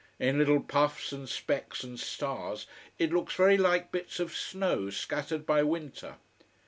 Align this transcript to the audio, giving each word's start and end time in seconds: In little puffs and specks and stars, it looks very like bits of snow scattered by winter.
In 0.17 0.39
little 0.39 0.61
puffs 0.61 1.11
and 1.11 1.29
specks 1.29 1.83
and 1.83 1.99
stars, 1.99 2.65
it 2.97 3.13
looks 3.13 3.35
very 3.35 3.55
like 3.59 3.91
bits 3.91 4.19
of 4.19 4.35
snow 4.35 4.89
scattered 4.89 5.45
by 5.45 5.61
winter. 5.61 6.15